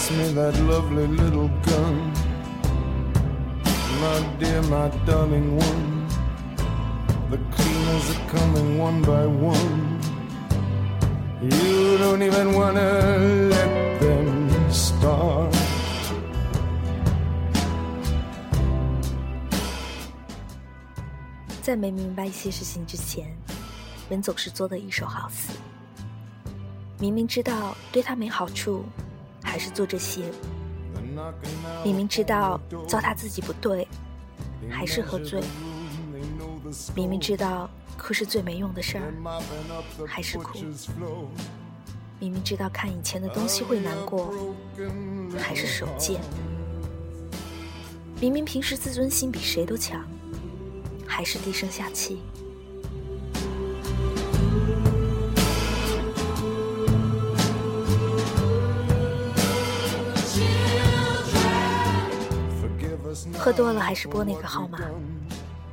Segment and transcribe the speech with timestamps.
[0.00, 2.12] pass me that lovely little gun.
[4.00, 6.08] My dear, my darling one.
[7.30, 10.00] The cleaners are coming one by one.
[11.42, 15.54] You don't even wanna let them start.
[21.62, 23.26] 在没明白一些事情之前，
[24.08, 25.52] 人总是做的一手好死。
[26.98, 28.84] 明明知道对他没好处，
[29.50, 30.22] 还是做这些；
[31.84, 33.88] 明明知道糟蹋自己不对，
[34.70, 35.42] 还是喝醉；
[36.94, 39.12] 明明知道哭是最没用的事儿，
[40.06, 40.60] 还是哭；
[42.20, 44.32] 明明知道看以前的东西会难过，
[45.36, 46.20] 还是手贱；
[48.20, 50.00] 明明平时自尊心比谁都强。
[51.08, 52.22] 还是低声下气。
[63.40, 64.78] 喝多了还是拨那个号码，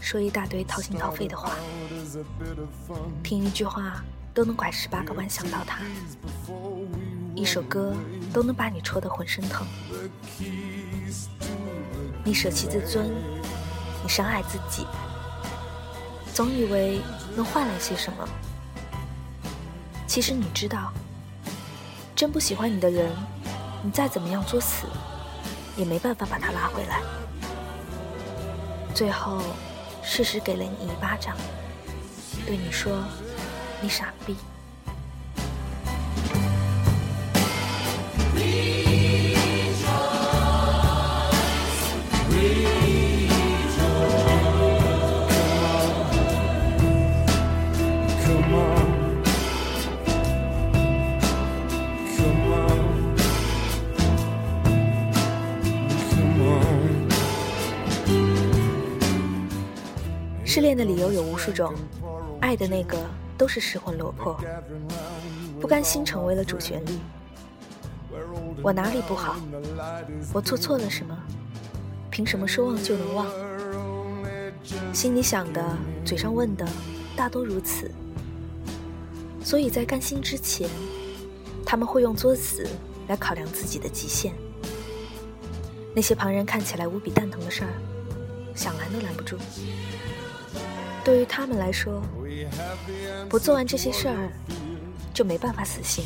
[0.00, 1.50] 说一大堆掏心掏肺的话，
[3.20, 4.00] 听一句话
[4.32, 5.80] 都能拐十八个弯想到他，
[7.34, 7.92] 一首歌
[8.32, 9.66] 都能把你戳得浑身疼。
[12.22, 13.12] 你舍弃自尊，
[14.04, 14.86] 你伤害自己。
[16.32, 17.00] 总以为
[17.34, 18.28] 能换来些什么，
[20.06, 20.92] 其实你知道，
[22.14, 23.10] 真不喜欢你的人，
[23.82, 24.86] 你再怎么样作死，
[25.76, 27.02] 也没办法把他拉回来。
[28.98, 29.38] 最后，
[30.02, 31.36] 事实给了你一巴掌，
[32.44, 33.04] 对你说
[33.80, 34.36] ：“你傻逼。”
[60.48, 61.74] 失恋的理由有无数种，
[62.40, 62.96] 爱的那个
[63.36, 64.34] 都是失魂落魄，
[65.60, 66.98] 不甘心成为了主旋律。
[68.62, 69.36] 我哪里不好？
[70.32, 71.14] 我做错了什么？
[72.10, 73.26] 凭什么说忘就能忘？
[74.90, 75.62] 心里想的，
[76.02, 76.66] 嘴上问的，
[77.14, 77.90] 大多如此。
[79.44, 80.66] 所以在甘心之前，
[81.62, 82.66] 他们会用作死
[83.06, 84.32] 来考量自己的极限。
[85.94, 87.70] 那些旁人看起来无比蛋疼的事儿，
[88.54, 89.36] 想拦都拦不住。
[91.04, 92.02] 对于他们来说，
[93.28, 94.30] 不做完这些事儿，
[95.14, 96.04] 就没办法死心。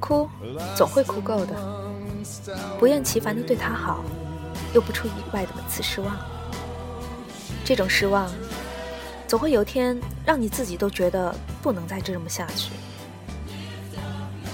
[0.00, 0.28] 哭，
[0.74, 1.54] 总会哭够的。
[2.78, 4.02] 不厌其烦的对他好，
[4.72, 6.16] 又不出意外的每次失望。
[7.64, 8.30] 这种失望，
[9.26, 12.72] 总会有天让你自己都觉得不能再这么下去。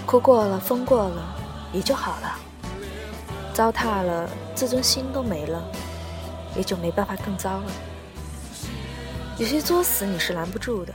[0.04, 1.36] 哭过了，疯过了，
[1.72, 2.36] 也就好了。
[3.54, 5.64] 糟蹋了，自尊心都没了，
[6.56, 7.70] 也就没办法更糟了。
[9.38, 10.92] 有些作死你是拦不住的，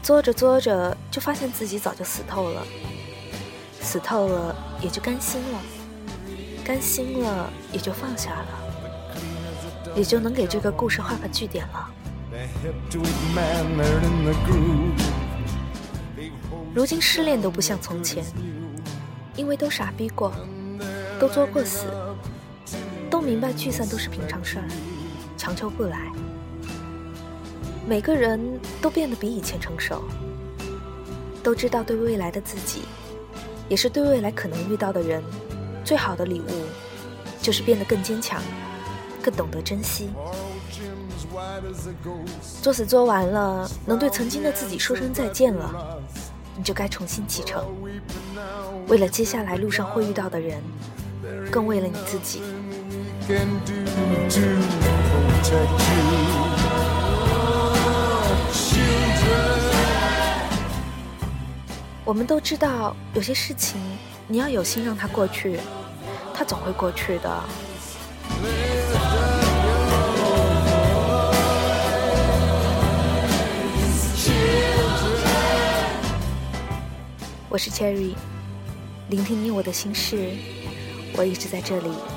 [0.00, 2.62] 作着作着就发现自己早就死透了。
[3.80, 5.60] 死透了也就甘心了，
[6.64, 8.46] 甘心了也就放下了，
[9.96, 11.90] 也就能给这个故事画个句点了。
[16.72, 18.24] 如今失恋都不像从前，
[19.36, 20.32] 因为都傻逼过，
[21.24, 21.86] 都作过死，
[23.08, 24.64] 都明白聚散都是平常事儿，
[25.38, 26.12] 强求不来。
[27.88, 30.04] 每个人都变得比以前成熟，
[31.42, 32.82] 都知道对未来的自己，
[33.70, 35.22] 也是对未来可能遇到的人，
[35.82, 36.66] 最好的礼物，
[37.40, 38.42] 就是变得更坚强，
[39.22, 40.10] 更懂得珍惜。
[42.60, 45.98] 作死作完了，能对曾经的自己说声再见了，
[46.54, 47.64] 你就该重新启程。
[48.88, 50.62] 为了接下来路上会遇到的人，
[51.54, 52.42] 更为了你自己。
[62.04, 63.80] 我们都知道，有些事情
[64.26, 65.60] 你要有心让它过去，
[66.34, 67.44] 它总会过去的。
[77.48, 78.16] 我是 Cherry，
[79.08, 80.30] 聆听你我的心事，
[81.16, 82.13] 我一直在这里。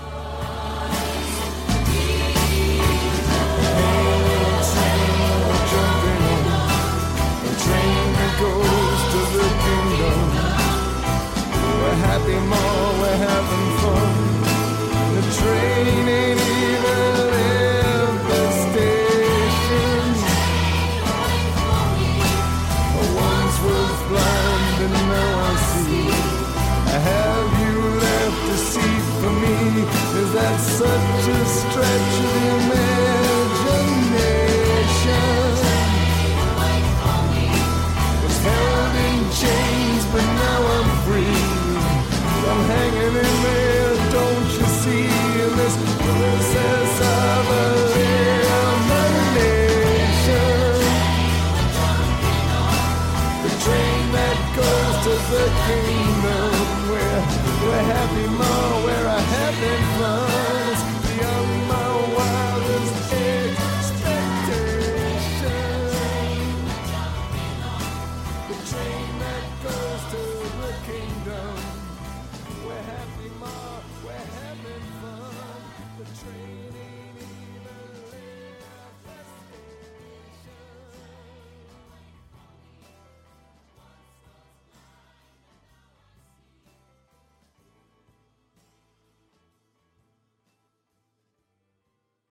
[30.37, 33.07] That such a stretch of imagination?
[38.21, 41.41] Was held in chains, but now I'm free.
[42.49, 45.09] I'm hanging in there, don't you see?
[45.43, 45.75] In this
[46.05, 47.45] process of
[48.05, 48.85] elimination.
[53.43, 55.96] The train that goes to the king